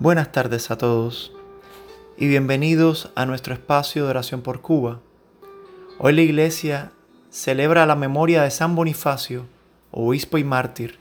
Buenas 0.00 0.30
tardes 0.30 0.70
a 0.70 0.78
todos 0.78 1.32
y 2.16 2.28
bienvenidos 2.28 3.10
a 3.16 3.26
nuestro 3.26 3.52
espacio 3.52 4.04
de 4.04 4.10
oración 4.10 4.42
por 4.42 4.60
Cuba. 4.60 5.00
Hoy 5.98 6.12
la 6.12 6.20
iglesia 6.20 6.92
celebra 7.30 7.84
la 7.84 7.96
memoria 7.96 8.44
de 8.44 8.52
San 8.52 8.76
Bonifacio, 8.76 9.46
obispo 9.90 10.38
y 10.38 10.44
mártir. 10.44 11.00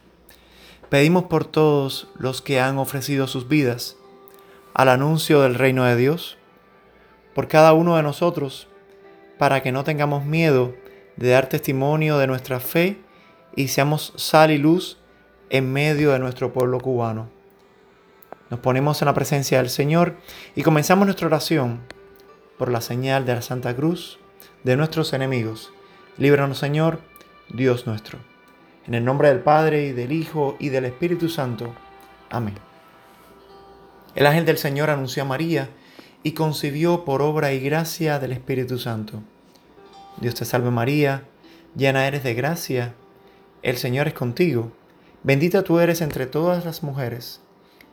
Pedimos 0.89 1.25
por 1.25 1.45
todos 1.45 2.07
los 2.17 2.41
que 2.41 2.59
han 2.59 2.79
ofrecido 2.79 3.27
sus 3.27 3.47
vidas 3.47 3.97
al 4.73 4.89
anuncio 4.89 5.41
del 5.41 5.53
reino 5.53 5.83
de 5.83 5.95
Dios, 5.95 6.39
por 7.35 7.47
cada 7.47 7.73
uno 7.73 7.97
de 7.97 8.01
nosotros, 8.01 8.67
para 9.37 9.61
que 9.61 9.71
no 9.71 9.83
tengamos 9.83 10.25
miedo 10.25 10.73
de 11.17 11.29
dar 11.29 11.49
testimonio 11.49 12.17
de 12.17 12.25
nuestra 12.25 12.59
fe 12.59 12.99
y 13.55 13.67
seamos 13.67 14.13
sal 14.15 14.49
y 14.49 14.57
luz 14.57 14.97
en 15.51 15.71
medio 15.71 16.13
de 16.13 16.17
nuestro 16.17 16.51
pueblo 16.51 16.79
cubano. 16.79 17.36
Nos 18.49 18.61
ponemos 18.61 19.01
en 19.01 19.07
la 19.07 19.13
presencia 19.13 19.57
del 19.57 19.69
Señor 19.69 20.15
y 20.55 20.63
comenzamos 20.63 21.05
nuestra 21.05 21.27
oración 21.27 21.81
por 22.57 22.71
la 22.71 22.79
señal 22.79 23.25
de 23.25 23.35
la 23.35 23.41
Santa 23.41 23.75
Cruz 23.75 24.19
de 24.63 24.77
nuestros 24.77 25.11
enemigos. 25.11 25.73
Líbranos, 26.17 26.57
Señor, 26.57 27.01
Dios 27.49 27.85
nuestro. 27.87 28.19
En 28.85 28.93
el 28.93 29.03
nombre 29.03 29.27
del 29.27 29.41
Padre 29.41 29.87
y 29.87 29.91
del 29.91 30.13
Hijo 30.13 30.55
y 30.59 30.69
del 30.69 30.85
Espíritu 30.85 31.27
Santo. 31.27 31.73
Amén. 32.29 32.55
El 34.15 34.25
ángel 34.25 34.45
del 34.45 34.57
Señor 34.57 34.89
anunció 34.89 35.23
a 35.23 35.27
María 35.27 35.69
y 36.23 36.31
concibió 36.31 37.03
por 37.03 37.21
obra 37.21 37.51
y 37.51 37.59
gracia 37.59 38.17
del 38.17 38.31
Espíritu 38.31 38.79
Santo. 38.79 39.21
Dios 40.21 40.35
te 40.35 40.45
salve 40.45 40.71
María, 40.71 41.25
llena 41.75 42.07
eres 42.07 42.23
de 42.23 42.33
gracia, 42.33 42.95
el 43.61 43.75
Señor 43.75 44.07
es 44.07 44.13
contigo, 44.13 44.71
bendita 45.23 45.63
tú 45.63 45.79
eres 45.79 45.99
entre 46.01 46.25
todas 46.25 46.63
las 46.65 46.81
mujeres 46.81 47.41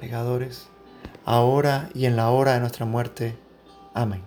pecadores, 0.00 0.68
ahora 1.24 1.90
y 1.94 2.06
en 2.06 2.16
la 2.16 2.30
hora 2.30 2.54
de 2.54 2.60
nuestra 2.60 2.86
muerte. 2.86 3.36
Amén. 3.94 4.22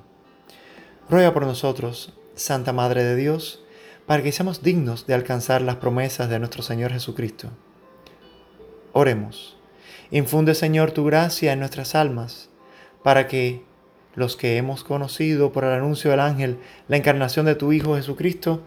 Ruega 1.09 1.33
por 1.33 1.45
nosotros, 1.45 2.14
Santa 2.36 2.71
Madre 2.71 3.03
de 3.03 3.15
Dios, 3.15 3.64
para 4.05 4.21
que 4.21 4.31
seamos 4.31 4.61
dignos 4.61 5.08
de 5.08 5.15
alcanzar 5.15 5.61
las 5.61 5.77
promesas 5.77 6.30
de 6.30 6.39
nuestro 6.39 6.61
Señor 6.61 6.92
Jesucristo. 6.92 7.49
Oremos. 8.93 9.58
Infunde, 10.11 10.53
Señor, 10.53 10.92
tu 10.92 11.03
gracia 11.05 11.52
en 11.52 11.59
nuestras 11.59 11.95
almas, 11.95 12.49
para 13.02 13.27
que 13.27 13.65
los 14.15 14.36
que 14.36 14.58
hemos 14.58 14.83
conocido 14.83 15.52
por 15.52 15.64
el 15.64 15.71
anuncio 15.71 16.11
del 16.11 16.19
ángel 16.19 16.59
la 16.87 16.98
encarnación 16.98 17.48
de 17.48 17.55
tu 17.55 17.73
Hijo 17.73 17.95
Jesucristo, 17.95 18.61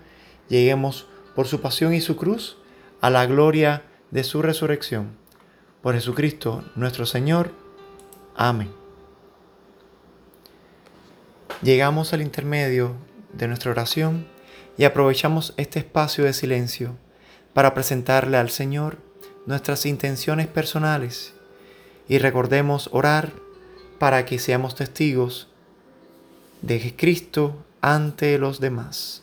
lleguemos 0.48 1.06
por 1.36 1.46
su 1.46 1.60
pasión 1.60 1.94
y 1.94 2.00
su 2.00 2.16
cruz 2.16 2.58
a 3.00 3.10
la 3.10 3.26
gloria 3.26 3.84
de 4.10 4.24
su 4.24 4.42
resurrección 4.42 5.25
por 5.86 5.94
Jesucristo 5.94 6.64
nuestro 6.74 7.06
Señor. 7.06 7.52
Amén. 8.34 8.72
Llegamos 11.62 12.12
al 12.12 12.22
intermedio 12.22 12.96
de 13.32 13.46
nuestra 13.46 13.70
oración 13.70 14.26
y 14.76 14.82
aprovechamos 14.82 15.54
este 15.56 15.78
espacio 15.78 16.24
de 16.24 16.32
silencio 16.32 16.96
para 17.54 17.72
presentarle 17.72 18.36
al 18.36 18.50
Señor 18.50 18.98
nuestras 19.46 19.86
intenciones 19.86 20.48
personales 20.48 21.34
y 22.08 22.18
recordemos 22.18 22.90
orar 22.90 23.32
para 24.00 24.24
que 24.24 24.40
seamos 24.40 24.74
testigos 24.74 25.46
de 26.62 26.96
Cristo 26.96 27.64
ante 27.80 28.38
los 28.38 28.58
demás. 28.58 29.22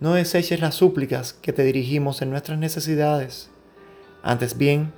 no 0.00 0.14
deseches 0.14 0.60
las 0.60 0.74
súplicas 0.74 1.34
que 1.34 1.52
te 1.52 1.62
dirigimos 1.62 2.22
en 2.22 2.30
nuestras 2.30 2.58
necesidades. 2.58 3.50
Antes 4.22 4.56
bien, 4.56 4.92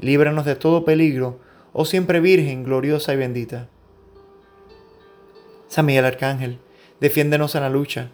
líbranos 0.00 0.44
de 0.44 0.54
todo 0.54 0.84
peligro, 0.84 1.40
oh 1.72 1.84
siempre 1.84 2.20
Virgen, 2.20 2.62
gloriosa 2.62 3.12
y 3.12 3.16
bendita. 3.16 3.68
San 5.68 5.86
Miguel 5.86 6.04
Arcángel, 6.04 6.58
defiéndenos 7.00 7.56
en 7.56 7.62
la 7.62 7.68
lucha. 7.68 8.10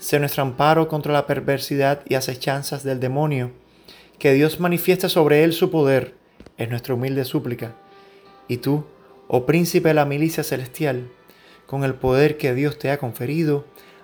Sé 0.00 0.18
nuestro 0.18 0.42
amparo 0.42 0.88
contra 0.88 1.12
la 1.12 1.26
perversidad 1.26 2.02
y 2.08 2.14
acechanzas 2.14 2.82
del 2.82 2.98
demonio. 2.98 3.52
Que 4.18 4.32
Dios 4.32 4.58
manifieste 4.58 5.08
sobre 5.08 5.44
él 5.44 5.52
su 5.52 5.70
poder, 5.70 6.14
es 6.56 6.68
nuestra 6.68 6.94
humilde 6.94 7.24
súplica. 7.24 7.76
Y 8.48 8.56
tú, 8.56 8.84
oh 9.28 9.46
príncipe 9.46 9.90
de 9.90 9.94
la 9.94 10.04
milicia 10.04 10.42
celestial, 10.42 11.08
con 11.66 11.84
el 11.84 11.94
poder 11.94 12.36
que 12.36 12.54
Dios 12.54 12.78
te 12.78 12.90
ha 12.90 12.98
conferido, 12.98 13.66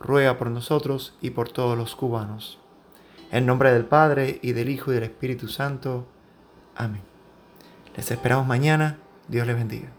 ruega 0.00 0.38
por 0.38 0.50
nosotros 0.50 1.14
y 1.20 1.30
por 1.30 1.48
todos 1.50 1.76
los 1.76 1.94
cubanos. 1.96 2.58
En 3.30 3.46
nombre 3.46 3.72
del 3.72 3.84
Padre 3.84 4.38
y 4.42 4.52
del 4.52 4.68
Hijo 4.68 4.90
y 4.90 4.94
del 4.94 5.04
Espíritu 5.04 5.48
Santo. 5.48 6.06
Amén. 6.74 7.02
Les 7.96 8.10
esperamos 8.10 8.46
mañana. 8.46 8.98
Dios 9.28 9.46
les 9.46 9.56
bendiga. 9.56 9.97